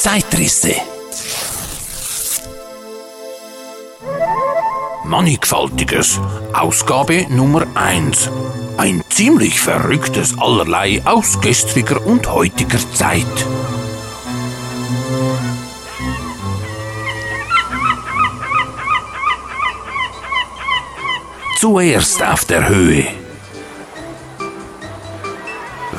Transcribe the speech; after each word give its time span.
Zeitrisse. 0.00 0.72
Mannigfaltiges, 5.04 6.18
Ausgabe 6.54 7.26
Nummer 7.28 7.66
1. 7.74 8.30
Ein 8.78 9.02
ziemlich 9.10 9.60
verrücktes 9.60 10.38
Allerlei 10.38 11.02
aus 11.04 11.38
gestriger 11.42 12.02
und 12.06 12.32
heutiger 12.32 12.78
Zeit. 12.94 13.26
Zuerst 21.58 22.22
auf 22.22 22.46
der 22.46 22.70
Höhe 22.70 23.19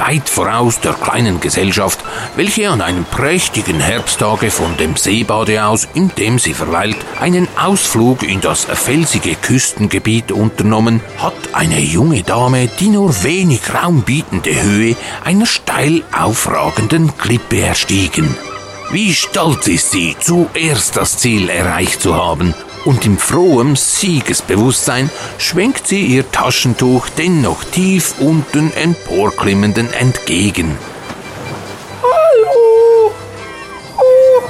weit 0.02 0.30
voraus 0.30 0.80
der 0.80 0.94
kleinen 0.94 1.40
Gesellschaft, 1.40 2.00
welche 2.36 2.70
an 2.70 2.82
einem 2.82 3.06
prächtigen 3.06 3.80
Herbsttage 3.80 4.50
von 4.50 4.76
dem 4.78 4.96
Seebade 4.96 5.64
aus, 5.66 5.88
in 5.94 6.10
dem 6.18 6.40
sie 6.40 6.54
verweilt, 6.54 6.98
einen 7.20 7.48
Ausflug 7.58 8.24
in 8.24 8.42
das 8.42 8.66
felsige 8.66 9.36
Küstengebiet 9.36 10.32
unternommen, 10.32 11.02
hat 11.18 11.54
eine 11.54 11.80
junge 11.80 12.24
Dame 12.24 12.68
die 12.80 12.90
nur 12.90 13.24
wenig 13.24 13.62
Raum 13.74 14.02
bietende 14.02 14.62
Höhe 14.62 14.96
einer 15.24 15.46
steil 15.46 16.04
aufragenden 16.18 17.16
Klippe 17.18 17.62
erstiegen. 17.62 18.36
Wie 18.92 19.14
stolz 19.14 19.68
ist 19.68 19.92
sie, 19.92 20.16
zuerst 20.20 20.98
das 20.98 21.18
Ziel 21.18 21.50
erreicht 21.50 22.02
zu 22.02 22.16
haben 22.16 22.54
und 22.86 23.06
im 23.06 23.18
frohem 23.18 23.76
Siegesbewusstsein 23.76 25.10
schwenkt 25.38 25.88
sie 25.88 26.02
ihr 26.02 26.32
Taschentuch 26.32 27.10
den 27.10 27.42
noch 27.42 27.64
tief 27.64 28.16
unten 28.20 28.72
emporklimmenden 28.74 29.92
entgegen. 29.94 30.78
Hallo! 32.02 33.12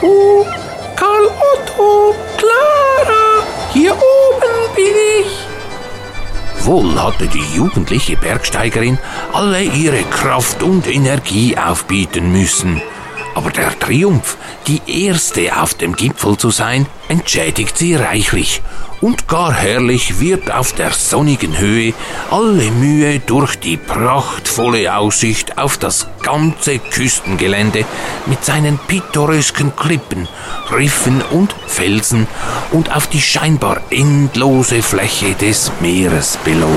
Uhu! 0.01 0.45
Karl 0.95 1.27
Otto! 1.27 2.15
Clara! 2.37 3.45
Hier 3.73 3.93
oben 3.93 4.75
bin 4.75 4.95
ich! 5.21 6.65
Wohl 6.65 7.01
hatte 7.01 7.27
die 7.27 7.55
jugendliche 7.55 8.15
Bergsteigerin 8.15 8.99
alle 9.33 9.63
ihre 9.63 10.03
Kraft 10.03 10.61
und 10.61 10.87
Energie 10.87 11.57
aufbieten 11.57 12.31
müssen. 12.31 12.81
Aber 13.33 13.49
der 13.49 13.77
Triumph, 13.79 14.37
die 14.67 14.81
erste 14.85 15.61
auf 15.61 15.73
dem 15.73 15.95
Gipfel 15.95 16.37
zu 16.37 16.49
sein, 16.51 16.85
entschädigt 17.07 17.77
sie 17.77 17.95
reichlich. 17.95 18.61
Und 18.99 19.27
gar 19.27 19.53
herrlich 19.53 20.19
wird 20.19 20.51
auf 20.51 20.73
der 20.73 20.91
sonnigen 20.91 21.57
Höhe 21.57 21.93
alle 22.29 22.69
Mühe 22.69 23.19
durch 23.19 23.55
die 23.55 23.77
prachtvolle 23.77 24.95
Aussicht 24.95 25.57
auf 25.57 25.77
das 25.77 26.07
ganze 26.21 26.77
Küstengelände 26.77 27.85
mit 28.27 28.45
seinen 28.45 28.77
pittoresken 28.77 29.75
Klippen, 29.75 30.27
Riffen 30.71 31.23
und 31.31 31.55
Felsen 31.65 32.27
und 32.71 32.95
auf 32.95 33.07
die 33.07 33.21
scheinbar 33.21 33.81
endlose 33.89 34.83
Fläche 34.83 35.33
des 35.33 35.71
Meeres 35.79 36.37
belohnt. 36.43 36.71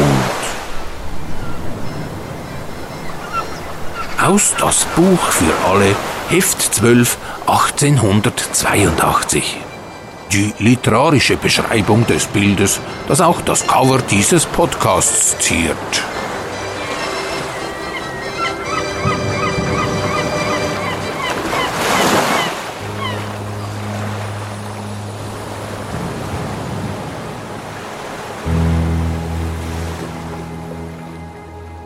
Aus 4.18 4.54
das 4.58 4.86
Buch 4.96 5.20
für 5.30 5.52
alle 5.68 5.94
Heft 6.28 6.74
12, 6.74 7.18
1882. 7.46 9.56
Die 10.32 10.54
literarische 10.58 11.36
Beschreibung 11.36 12.06
des 12.06 12.26
Bildes, 12.26 12.80
das 13.06 13.20
auch 13.20 13.42
das 13.42 13.66
Cover 13.66 13.98
dieses 13.98 14.46
Podcasts 14.46 15.38
ziert. 15.38 15.76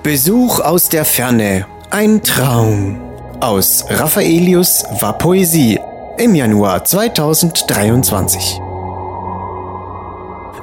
Besuch 0.02 0.60
aus 0.60 0.88
der 0.88 1.04
Ferne. 1.04 1.66
Ein 1.90 2.22
Traum. 2.22 3.07
Aus 3.40 3.84
Raffaelius 3.88 4.84
war 4.98 5.16
Poesie 5.16 5.78
im 6.18 6.34
Januar 6.34 6.84
2023. 6.84 8.60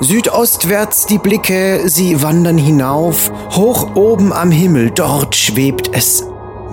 Südostwärts 0.02 1.06
die 1.06 1.18
Blicke, 1.18 1.84
sie 1.86 2.22
wandern 2.22 2.58
hinauf, 2.58 3.31
hoch 3.56 3.96
oben 3.96 4.34
am 4.34 4.52
Himmel, 4.52 4.91
dort 4.91 5.38
schwebt 5.38 5.90
es. 5.94 6.25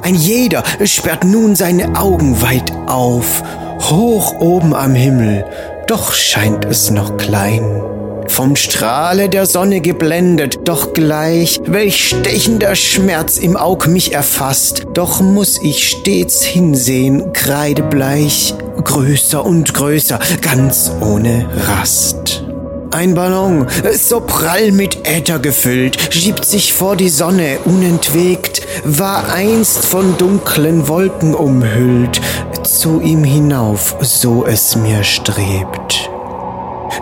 Ein 0.02 0.16
jeder 0.16 0.64
sperrt 0.84 1.22
nun 1.22 1.54
seine 1.54 1.96
Augen 1.96 2.42
weit 2.42 2.72
auf, 2.86 3.44
hoch 3.88 4.40
oben 4.40 4.74
am 4.74 4.96
Himmel, 4.96 5.46
doch 5.86 6.12
scheint 6.12 6.64
es 6.64 6.90
noch 6.90 7.16
klein 7.16 7.91
vom 8.32 8.56
Strahle 8.56 9.28
der 9.28 9.44
Sonne 9.44 9.82
geblendet, 9.82 10.60
doch 10.64 10.94
gleich, 10.94 11.60
welch 11.66 12.08
stechender 12.08 12.74
Schmerz 12.74 13.36
im 13.36 13.58
Aug 13.58 13.86
mich 13.88 14.14
erfasst, 14.14 14.84
doch 14.94 15.20
muss 15.20 15.60
ich 15.62 15.90
stets 15.90 16.42
hinsehen, 16.42 17.34
kreidebleich, 17.34 18.54
größer 18.82 19.44
und 19.44 19.74
größer, 19.74 20.18
ganz 20.40 20.90
ohne 21.00 21.46
Rast. 21.66 22.42
Ein 22.90 23.14
Ballon, 23.14 23.66
so 23.94 24.20
prall 24.20 24.72
mit 24.72 25.06
Äther 25.06 25.38
gefüllt, 25.38 25.98
schiebt 26.10 26.44
sich 26.44 26.72
vor 26.72 26.96
die 26.96 27.10
Sonne 27.10 27.58
unentwegt, 27.64 28.62
war 28.84 29.32
einst 29.32 29.84
von 29.84 30.16
dunklen 30.16 30.88
Wolken 30.88 31.34
umhüllt, 31.34 32.20
zu 32.64 33.00
ihm 33.00 33.24
hinauf, 33.24 33.96
so 34.00 34.46
es 34.46 34.76
mir 34.76 35.04
strebt. 35.04 36.11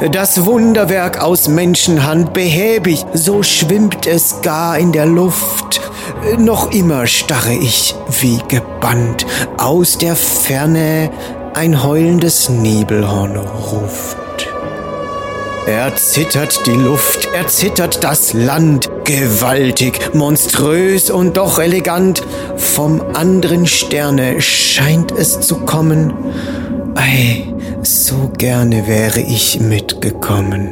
Das 0.09 0.47
Wunderwerk 0.47 1.21
aus 1.21 1.47
Menschenhand 1.47 2.33
behäbig, 2.33 3.05
so 3.13 3.43
schwimmt 3.43 4.07
es 4.07 4.41
gar 4.41 4.79
in 4.79 4.93
der 4.93 5.05
Luft. 5.05 5.83
Noch 6.39 6.73
immer 6.73 7.07
starre 7.07 7.53
ich 7.53 7.95
wie 8.21 8.39
gebannt. 8.49 9.27
Aus 9.59 9.99
der 9.99 10.17
Ferne 10.17 11.11
ein 11.53 11.83
heulendes 11.83 12.49
Nebelhorn 12.49 13.37
ruft. 13.37 14.17
Er 15.67 15.95
zittert 15.97 16.67
die 16.67 16.71
Luft, 16.71 17.29
er 17.35 17.47
zittert 17.49 18.03
das 18.03 18.33
Land, 18.33 18.91
gewaltig, 19.05 20.15
monströs 20.15 21.11
und 21.11 21.37
doch 21.37 21.59
elegant. 21.59 22.23
Vom 22.57 23.03
anderen 23.13 23.67
Sterne 23.67 24.41
scheint 24.41 25.13
es 25.13 25.41
zu 25.41 25.57
kommen. 25.57 26.15
Ei, 26.95 27.50
so 27.83 28.31
gerne 28.37 28.87
wäre 28.87 29.21
ich 29.21 29.59
mitgekommen. 29.61 30.69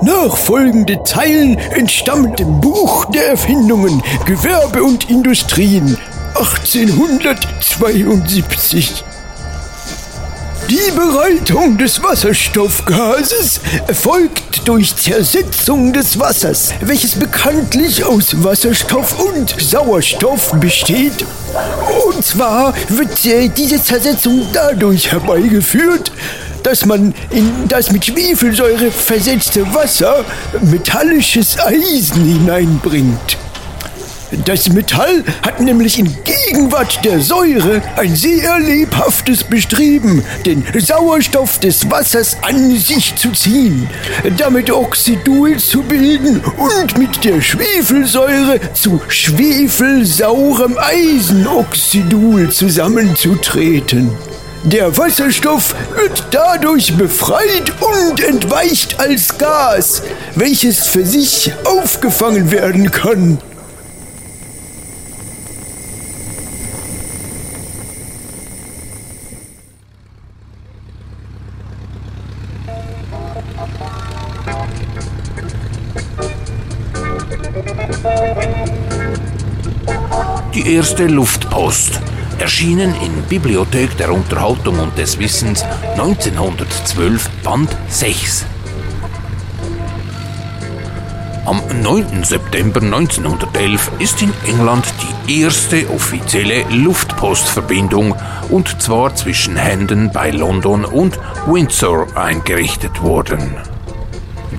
Nachfolgende 0.00 1.02
Zeilen 1.04 1.58
entstammen 1.58 2.36
dem 2.36 2.60
Buch 2.60 3.06
der 3.06 3.28
Erfindungen, 3.28 4.02
Gewerbe 4.26 4.82
und 4.82 5.08
Industrien 5.10 5.96
1872. 6.34 9.04
Die 10.70 10.90
Bereitung 10.94 11.78
des 11.78 12.02
Wasserstoffgases 12.02 13.58
erfolgt 13.86 14.68
durch 14.68 14.94
Zersetzung 14.94 15.94
des 15.94 16.18
Wassers, 16.18 16.74
welches 16.82 17.14
bekanntlich 17.14 18.04
aus 18.04 18.44
Wasserstoff 18.44 19.18
und 19.18 19.56
Sauerstoff 19.58 20.52
besteht. 20.60 21.24
Und 22.06 22.22
zwar 22.22 22.74
wird 22.90 23.08
diese 23.56 23.82
Zersetzung 23.82 24.46
dadurch 24.52 25.10
herbeigeführt, 25.10 26.12
dass 26.62 26.84
man 26.84 27.14
in 27.30 27.50
das 27.68 27.90
mit 27.90 28.04
Schwefelsäure 28.04 28.90
versetzte 28.90 29.74
Wasser 29.74 30.22
metallisches 30.60 31.58
Eisen 31.60 32.26
hineinbringt. 32.26 33.38
Das 34.44 34.68
Metall 34.68 35.24
hat 35.40 35.60
nämlich 35.60 35.98
in 35.98 36.14
Gegenwart 36.48 37.04
der 37.04 37.20
Säure 37.20 37.82
ein 37.96 38.16
sehr 38.16 38.58
lebhaftes 38.58 39.44
Bestreben, 39.44 40.24
den 40.46 40.64
Sauerstoff 40.78 41.58
des 41.60 41.90
Wassers 41.90 42.38
an 42.40 42.74
sich 42.74 43.14
zu 43.16 43.32
ziehen, 43.32 43.86
damit 44.38 44.70
Oxidul 44.70 45.58
zu 45.58 45.82
bilden 45.82 46.40
und 46.56 46.96
mit 46.96 47.22
der 47.22 47.42
Schwefelsäure 47.42 48.60
zu 48.72 48.98
schwefelsaurem 49.08 50.78
Eisenoxidul 50.78 52.50
zusammenzutreten. 52.50 54.10
Der 54.64 54.96
Wasserstoff 54.96 55.74
wird 55.96 56.28
dadurch 56.30 56.96
befreit 56.96 57.74
und 58.08 58.20
entweicht 58.20 58.98
als 58.98 59.36
Gas, 59.36 60.02
welches 60.34 60.86
für 60.86 61.04
sich 61.04 61.52
aufgefangen 61.64 62.50
werden 62.50 62.90
kann. 62.90 63.36
Erste 80.78 81.08
Luftpost, 81.08 82.00
erschienen 82.38 82.94
in 83.04 83.22
Bibliothek 83.28 83.96
der 83.96 84.12
Unterhaltung 84.12 84.78
und 84.78 84.96
des 84.96 85.18
Wissens 85.18 85.64
1912, 85.96 87.28
Band 87.42 87.76
6. 87.88 88.46
Am 91.46 91.60
9. 91.82 92.22
September 92.22 92.80
1911 92.80 93.90
ist 93.98 94.22
in 94.22 94.32
England 94.46 94.84
die 95.26 95.42
erste 95.42 95.90
offizielle 95.90 96.62
Luftpostverbindung 96.70 98.14
und 98.48 98.80
zwar 98.80 99.16
zwischen 99.16 99.56
Hendon 99.56 100.12
bei 100.12 100.30
London 100.30 100.84
und 100.84 101.18
Windsor 101.48 102.06
eingerichtet 102.16 103.02
worden. 103.02 103.56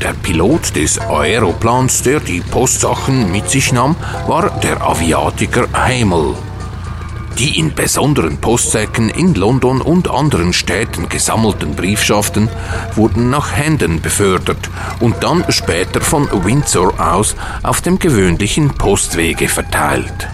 Der 0.01 0.13
Pilot 0.13 0.75
des 0.77 0.97
Aeroplans, 0.97 2.03
der 2.03 2.21
die 2.21 2.39
Postsachen 2.39 3.31
mit 3.31 3.49
sich 3.49 3.73
nahm, 3.73 3.97
war 4.27 4.49
der 4.61 4.81
Aviatiker 4.81 5.67
Hamel. 5.73 6.35
Die 7.37 7.59
in 7.59 7.73
besonderen 7.73 8.37
Postsäcken 8.37 9.09
in 9.09 9.33
London 9.33 9.81
und 9.81 10.09
anderen 10.09 10.53
Städten 10.53 11.09
gesammelten 11.09 11.75
Briefschaften 11.75 12.49
wurden 12.95 13.29
nach 13.29 13.55
Händen 13.55 14.01
befördert 14.01 14.69
und 15.01 15.21
dann 15.21 15.43
später 15.49 15.99
von 15.99 16.29
Windsor 16.45 16.93
aus 16.99 17.35
auf 17.63 17.81
dem 17.81 17.99
gewöhnlichen 17.99 18.69
Postwege 18.69 19.49
verteilt. 19.49 20.29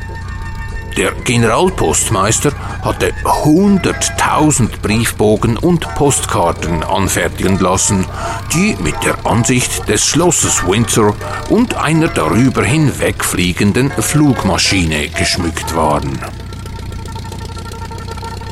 Der 0.97 1.11
Generalpostmeister 1.11 2.53
hatte 2.81 3.11
100.000 3.25 4.79
Briefbogen 4.81 5.57
und 5.57 5.93
Postkarten 5.95 6.83
anfertigen 6.83 7.59
lassen, 7.59 8.05
die 8.53 8.77
mit 8.81 8.95
der 9.03 9.25
Ansicht 9.25 9.89
des 9.89 10.05
Schlosses 10.05 10.65
Windsor 10.65 11.13
und 11.49 11.75
einer 11.75 12.07
darüber 12.07 12.63
hinwegfliegenden 12.63 13.91
Flugmaschine 13.91 15.09
geschmückt 15.09 15.75
waren. 15.75 16.17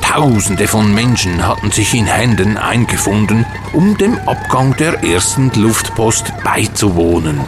Tausende 0.02 0.68
von 0.68 0.94
Menschen 0.94 1.48
hatten 1.48 1.72
sich 1.72 1.94
in 1.94 2.08
Händen 2.08 2.58
eingefunden, 2.58 3.46
um 3.72 3.98
dem 3.98 4.20
Abgang 4.28 4.76
der 4.76 5.02
ersten 5.02 5.50
Luftpost 5.56 6.34
beizuwohnen. 6.44 7.40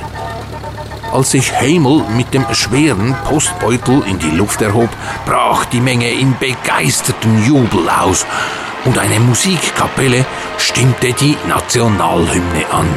Als 1.16 1.32
sich 1.32 1.54
Hamel 1.54 2.04
mit 2.18 2.34
dem 2.34 2.46
schweren 2.52 3.16
Postbeutel 3.24 4.04
in 4.06 4.20
die 4.20 4.32
Luft 4.32 4.62
erhob, 4.62 4.90
brach 5.26 5.64
die 5.64 5.80
Menge 5.80 6.10
in 6.12 6.36
begeisterten 6.38 7.42
Jubel 7.46 7.88
aus 7.88 8.26
und 8.84 8.98
eine 8.98 9.22
Musikkapelle 9.22 10.26
stimmte 10.58 11.14
die 11.14 11.38
Nationalhymne 11.48 12.66
an. 12.70 12.90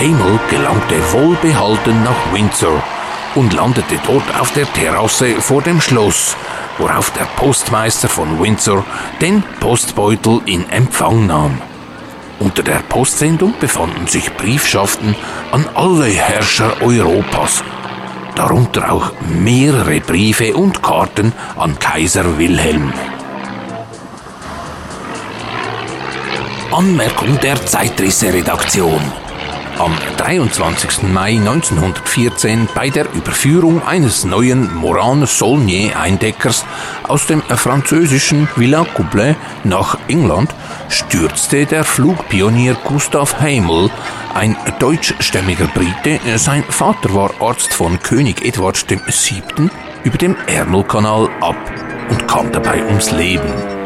Hamel 0.00 0.40
gelangte 0.50 1.12
wohlbehalten 1.12 2.02
nach 2.02 2.32
Windsor 2.32 2.82
und 3.34 3.52
landete 3.52 3.98
dort 4.06 4.40
auf 4.40 4.52
der 4.52 4.70
Terrasse 4.72 5.40
vor 5.40 5.62
dem 5.62 5.80
Schloss, 5.80 6.36
worauf 6.78 7.10
der 7.10 7.24
Postmeister 7.36 8.08
von 8.08 8.40
Windsor 8.40 8.84
den 9.20 9.42
Postbeutel 9.60 10.40
in 10.46 10.68
Empfang 10.70 11.26
nahm. 11.26 11.60
Unter 12.38 12.62
der 12.62 12.78
Postsendung 12.88 13.54
befanden 13.60 14.06
sich 14.06 14.32
Briefschaften 14.34 15.14
an 15.52 15.68
alle 15.74 16.06
Herrscher 16.06 16.80
Europas, 16.80 17.62
darunter 18.34 18.90
auch 18.90 19.12
mehrere 19.20 20.00
Briefe 20.00 20.54
und 20.54 20.82
Karten 20.82 21.32
an 21.56 21.78
Kaiser 21.78 22.38
Wilhelm. 22.38 22.92
Anmerkung 26.72 27.38
der 27.40 27.66
Zeitrisse-Redaktion. 27.66 29.29
Am 29.80 29.96
23. 30.18 31.04
Mai 31.04 31.38
1914 31.38 32.68
bei 32.74 32.90
der 32.90 33.10
Überführung 33.14 33.82
eines 33.82 34.26
neuen 34.26 34.74
Moran-Saulnier-Eindeckers 34.74 36.66
aus 37.08 37.26
dem 37.26 37.40
französischen 37.40 38.46
Villa 38.56 38.84
Coublin 38.84 39.36
nach 39.64 39.96
England 40.06 40.54
stürzte 40.90 41.64
der 41.64 41.84
Flugpionier 41.84 42.74
Gustav 42.84 43.40
Hamel, 43.40 43.88
ein 44.34 44.54
deutschstämmiger 44.80 45.68
Brite, 45.68 46.20
sein 46.36 46.62
Vater 46.68 47.14
war 47.14 47.30
Arzt 47.40 47.72
von 47.72 47.98
König 48.00 48.44
Edward 48.44 48.76
VII., 48.86 49.70
über 50.04 50.18
dem 50.18 50.36
Ärmelkanal 50.46 51.30
ab 51.40 51.56
und 52.10 52.28
kam 52.28 52.52
dabei 52.52 52.84
ums 52.84 53.12
Leben. 53.12 53.79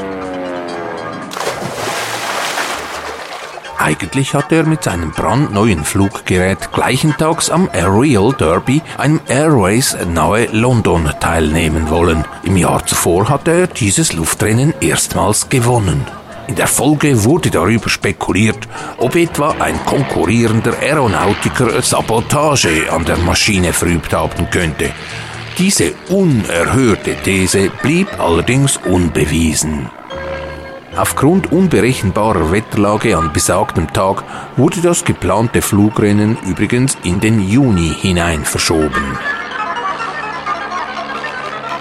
Eigentlich 3.85 4.33
hatte 4.33 4.55
er 4.55 4.65
mit 4.65 4.83
seinem 4.83 5.11
brandneuen 5.11 5.85
Fluggerät 5.85 6.73
gleichentags 6.73 7.51
am 7.51 7.69
Aerial 7.71 8.33
Derby, 8.33 8.81
einem 8.97 9.21
Airways 9.29 9.95
nahe 10.11 10.47
London, 10.53 11.11
teilnehmen 11.21 11.91
wollen. 11.91 12.25
Im 12.45 12.57
Jahr 12.57 12.87
zuvor 12.87 13.29
hatte 13.29 13.51
er 13.51 13.67
dieses 13.67 14.15
Luftrennen 14.15 14.73
erstmals 14.81 15.51
gewonnen. 15.51 16.07
In 16.47 16.55
der 16.55 16.67
Folge 16.67 17.25
wurde 17.25 17.51
darüber 17.51 17.91
spekuliert, 17.91 18.67
ob 18.97 19.17
etwa 19.17 19.51
ein 19.59 19.79
konkurrierender 19.85 20.79
Aeronautiker 20.81 21.83
Sabotage 21.83 22.91
an 22.91 23.05
der 23.05 23.19
Maschine 23.19 23.75
verübt 23.75 24.15
haben 24.15 24.49
könnte. 24.51 24.93
Diese 25.59 25.93
unerhörte 26.09 27.17
These 27.23 27.71
blieb 27.83 28.09
allerdings 28.19 28.79
unbewiesen. 28.79 29.91
Aufgrund 30.97 31.51
unberechenbarer 31.51 32.53
Wetterlage 32.53 33.17
an 33.17 33.33
besagtem 33.33 33.93
Tag 33.93 34.23
wurde 34.57 34.81
das 34.81 35.05
geplante 35.05 35.61
Flugrennen 35.61 36.39
übrigens 36.47 36.97
in 37.03 37.19
den 37.19 37.41
Juni 37.41 37.93
hinein 38.01 38.45
verschoben. 38.45 39.19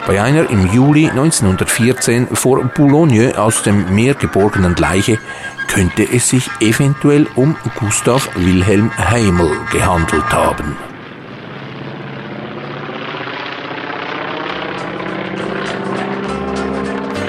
Bei 0.08 0.22
einer 0.22 0.50
im 0.50 0.74
Juli 0.74 1.10
1914 1.10 2.28
vor 2.34 2.64
Boulogne 2.64 3.38
aus 3.38 3.62
dem 3.62 3.94
Meer 3.94 4.16
geborgenen 4.16 4.76
Leiche 4.76 5.20
könnte 5.68 6.04
es 6.04 6.30
sich 6.30 6.50
eventuell 6.60 7.28
um 7.36 7.56
Gustav 7.80 8.30
Wilhelm 8.36 8.92
Heimel 8.98 9.52
gehandelt 9.72 10.30
haben. 10.34 10.76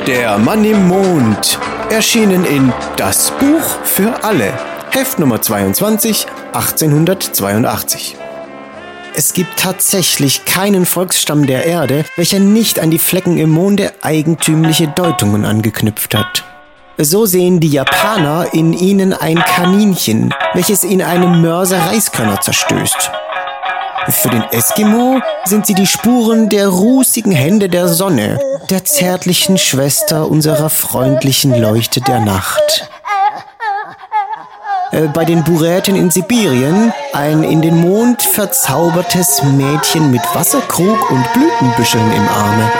Der 0.07 0.37
Mann 0.39 0.65
im 0.65 0.89
Mond 0.89 1.59
erschienen 1.95 2.45
in 2.45 2.73
Das 2.97 3.31
Buch 3.39 3.63
für 3.85 4.25
alle, 4.25 4.53
Heft 4.91 5.21
Nummer 5.21 5.41
22, 5.41 6.27
1882. 6.53 8.17
Es 9.15 9.33
gibt 9.33 9.57
tatsächlich 9.61 10.45
keinen 10.45 10.87
Volksstamm 10.87 11.47
der 11.47 11.67
Erde, 11.67 12.05
welcher 12.17 12.41
nicht 12.41 12.81
an 12.81 12.91
die 12.91 12.99
Flecken 12.99 13.39
im 13.39 13.51
Monde 13.51 13.93
eigentümliche 14.03 14.89
Deutungen 14.89 15.45
angeknüpft 15.45 16.17
hat. 16.17 16.43
So 16.99 17.27
sehen 17.27 17.61
die 17.61 17.71
Japaner 17.71 18.49
in 18.53 18.73
ihnen 18.73 19.13
ein 19.13 19.39
Kaninchen, 19.39 20.35
welches 20.53 20.83
in 20.83 21.01
einem 21.01 21.43
Mörser 21.43 21.79
Reiskörner 21.79 22.41
zerstößt. 22.41 23.13
Für 24.09 24.29
den 24.29 24.43
Eskimo 24.51 25.21
sind 25.45 25.67
sie 25.67 25.75
die 25.75 25.87
Spuren 25.87 26.49
der 26.49 26.69
rußigen 26.69 27.33
Hände 27.33 27.69
der 27.69 27.89
Sonne, 27.89 28.39
der 28.69 28.85
zärtlichen 28.85 29.57
Schwester 29.57 30.31
unserer 30.31 30.69
freundlichen 30.69 31.55
Leuchte 31.55 32.01
der 32.01 32.21
Nacht. 32.21 32.89
Äh, 34.93 35.09
bei 35.09 35.25
den 35.25 35.43
Buräten 35.43 35.97
in 35.97 36.11
Sibirien 36.11 36.93
ein 37.13 37.45
in 37.45 37.63
den 37.63 37.77
Mond 37.81 38.23
verzaubertes 38.23 39.43
Mädchen 39.43 40.11
mit 40.11 40.23
Wasserkrug 40.35 41.11
und 41.11 41.33
Blütenbüscheln 41.33 42.13
im 42.13 42.29
Arme. 42.29 42.71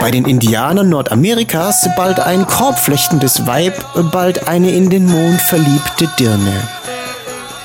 Bei 0.00 0.10
den 0.10 0.26
Indianern 0.26 0.90
Nordamerikas 0.90 1.88
bald 1.96 2.20
ein 2.20 2.46
korbflechtendes 2.46 3.46
Weib, 3.46 3.74
bald 4.12 4.46
eine 4.46 4.70
in 4.70 4.90
den 4.90 5.06
Mond 5.06 5.40
verliebte 5.40 6.08
Dirne. 6.18 6.68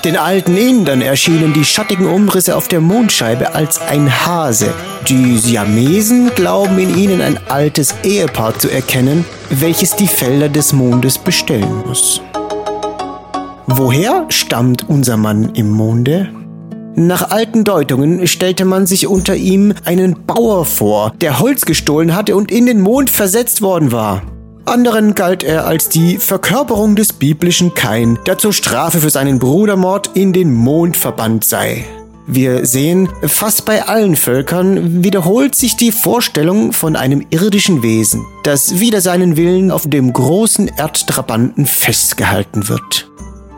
Den 0.04 0.18
alten 0.18 0.58
Indern 0.58 1.02
erschienen 1.02 1.54
die 1.54 1.64
schattigen 1.64 2.08
Umrisse 2.08 2.56
auf 2.56 2.68
der 2.68 2.82
Mondscheibe 2.82 3.54
als 3.54 3.80
ein 3.80 4.26
Hase. 4.26 4.74
Die 5.08 5.38
Siamesen 5.38 6.32
glauben 6.34 6.80
in 6.80 6.98
ihnen 6.98 7.22
ein 7.22 7.40
altes 7.50 7.94
Ehepaar 8.02 8.58
zu 8.58 8.68
erkennen, 8.72 9.26
welches 9.52 9.96
die 9.96 10.08
Felder 10.08 10.50
des 10.50 10.74
Mondes 10.74 11.20
bestellen 11.20 11.84
muss. 11.86 12.20
Woher 13.68 14.26
stammt 14.30 14.90
unser 14.90 15.18
Mann 15.18 15.54
im 15.54 15.70
Monde? 15.70 16.30
Nach 16.96 17.30
alten 17.30 17.64
Deutungen 17.64 18.26
stellte 18.26 18.66
man 18.66 18.88
sich 18.88 19.06
unter 19.06 19.36
ihm 19.36 19.74
einen 19.86 20.26
Bauer 20.26 20.66
vor, 20.66 21.14
der 21.22 21.40
Holz 21.40 21.62
gestohlen 21.62 22.16
hatte 22.16 22.36
und 22.36 22.52
in 22.52 22.66
den 22.66 22.82
Mond 22.82 23.12
versetzt 23.12 23.62
worden 23.62 23.92
war. 23.92 24.24
Anderen 24.66 25.16
galt 25.16 25.44
er 25.44 25.66
als 25.66 25.90
die 25.90 26.18
Verkörperung 26.18 26.96
des 26.96 27.14
biblischen 27.14 27.74
Kain, 27.74 28.20
der 28.28 28.38
zur 28.38 28.54
Strafe 28.54 29.00
für 29.00 29.10
seinen 29.10 29.40
Brudermord 29.40 30.12
in 30.14 30.34
den 30.34 30.54
Mond 30.54 30.98
verbannt 30.98 31.44
sei. 31.44 31.86
Wir 32.28 32.66
sehen, 32.66 33.10
fast 33.24 33.66
bei 33.66 33.88
allen 33.88 34.16
Völkern 34.16 35.04
wiederholt 35.04 35.56
sich 35.56 35.76
die 35.76 35.92
Vorstellung 35.92 36.72
von 36.72 36.96
einem 36.96 37.26
irdischen 37.32 37.82
Wesen, 37.82 38.26
das 38.44 38.80
wider 38.80 39.02
seinen 39.02 39.36
Willen 39.36 39.72
auf 39.72 39.90
dem 39.90 40.14
großen 40.14 40.68
Erdtrabanten 40.78 41.66
festgehalten 41.66 42.70
wird. 42.70 43.12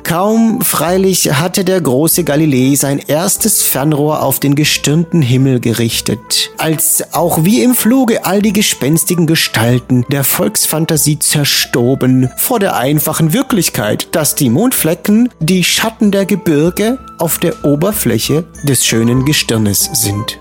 Kaum 0.04 0.62
freilich 0.62 1.32
hatte 1.34 1.64
der 1.64 1.80
große 1.80 2.24
Galilei 2.24 2.76
sein 2.76 3.00
erstes 3.00 3.62
Fernrohr 3.62 4.22
auf 4.22 4.40
den 4.40 4.54
gestirnten 4.54 5.22
Himmel 5.22 5.60
gerichtet, 5.60 6.52
als 6.58 7.14
auch 7.14 7.44
wie 7.46 7.64
im 7.64 7.74
Fluge 7.74 8.26
all 8.26 8.42
die 8.42 8.54
gespenstigen 8.54 9.28
Gestalten 9.28 10.06
der 10.10 10.24
Volksfantasie 10.24 11.20
zerstoben 11.20 12.30
vor 12.38 12.60
der 12.60 12.76
einfachen 12.76 13.34
Wirklichkeit, 13.34 14.10
dass 14.12 14.36
die 14.36 14.50
Mondflecken 14.50 15.30
die 15.40 15.64
Schatten 15.64 16.12
der 16.12 16.26
Gebirge 16.26 17.00
auf 17.18 17.40
der 17.40 17.64
Oberfläche 17.64 18.44
des 18.64 18.86
schönen 18.86 19.26
Gestirnes 19.26 19.90
sind. 19.94 20.38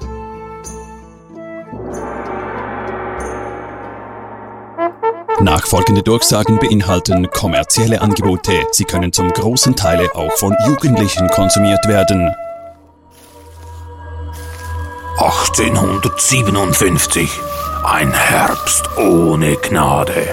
Nachfolgende 5.42 6.02
Durchsagen 6.04 6.60
beinhalten 6.60 7.28
kommerzielle 7.30 8.00
Angebote. 8.00 8.64
Sie 8.70 8.84
können 8.84 9.12
zum 9.12 9.32
großen 9.32 9.74
Teil 9.74 10.08
auch 10.14 10.30
von 10.36 10.54
Jugendlichen 10.68 11.26
konsumiert 11.28 11.88
werden. 11.88 12.32
1857. 15.18 17.28
Ein 17.84 18.12
Herbst 18.12 18.88
ohne 18.96 19.56
Gnade. 19.56 20.28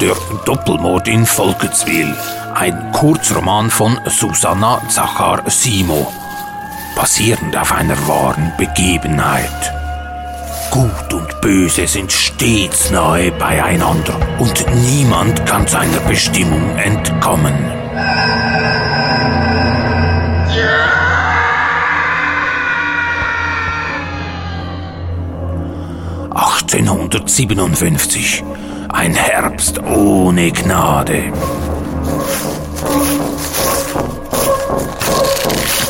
Der 0.00 0.14
Doppelmord 0.44 1.08
in 1.08 1.26
Volketswil. 1.26 2.16
Ein 2.54 2.92
Kurzroman 2.92 3.70
von 3.70 3.98
Susanna 4.06 4.80
Zachar 4.88 5.42
Simo. 5.50 6.06
Basierend 6.94 7.56
auf 7.56 7.72
einer 7.72 7.98
wahren 8.06 8.52
Begebenheit. 8.56 9.79
Gut 10.70 11.12
und 11.12 11.40
Böse 11.40 11.88
sind 11.88 12.12
stets 12.12 12.92
nahe 12.92 13.32
beieinander 13.32 14.16
und 14.38 14.64
niemand 14.82 15.44
kann 15.44 15.66
seiner 15.66 15.98
Bestimmung 16.00 16.76
entkommen. 16.76 17.54
...1857. 26.32 28.44
Ein 28.88 29.14
Herbst 29.14 29.82
ohne 29.82 30.52
Gnade. 30.52 31.32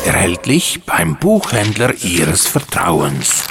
Erhältlich 0.05 0.81
beim 0.85 1.17
Buchhändler 1.17 1.93
Ihres 2.03 2.47
Vertrauens. 2.47 3.50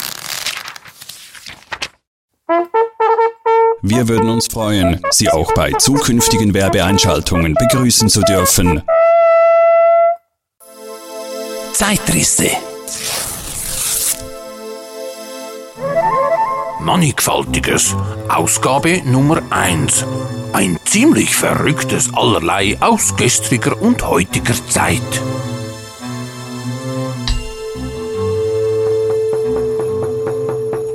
Wir 3.82 4.08
würden 4.08 4.28
uns 4.28 4.46
freuen, 4.46 5.00
Sie 5.10 5.30
auch 5.30 5.54
bei 5.54 5.72
zukünftigen 5.72 6.52
Werbeeinschaltungen 6.52 7.54
begrüßen 7.54 8.10
zu 8.10 8.20
dürfen. 8.20 8.82
Zeitrisse. 11.72 12.50
Mannigfaltiges. 16.80 17.96
Ausgabe 18.28 19.00
Nummer 19.06 19.40
1. 19.48 20.04
Ein 20.52 20.78
ziemlich 20.84 21.34
verrücktes 21.34 22.12
Allerlei 22.12 22.76
aus 22.80 23.16
gestriger 23.16 23.80
und 23.80 24.06
heutiger 24.06 24.54
Zeit. 24.68 25.00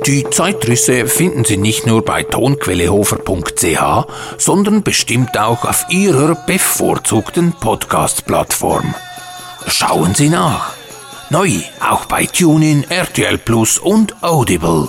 Die 0.06 0.22
Zeitrisse 0.30 1.08
finden 1.08 1.44
Sie 1.44 1.56
nicht 1.56 1.84
nur 1.84 2.04
bei 2.04 2.22
tonquellehofer.ch, 2.22 4.06
sondern 4.38 4.84
bestimmt 4.84 5.36
auch 5.36 5.64
auf 5.64 5.84
Ihrer 5.90 6.36
bevorzugten 6.46 7.52
Podcast-Plattform. 7.52 8.94
Schauen 9.66 10.14
Sie 10.14 10.28
nach. 10.28 10.74
Neu 11.30 11.50
auch 11.80 12.04
bei 12.04 12.24
TuneIn, 12.24 12.84
RTL 12.88 13.36
Plus 13.36 13.78
und 13.78 14.22
Audible. 14.22 14.88